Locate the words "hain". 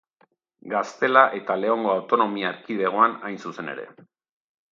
3.31-3.39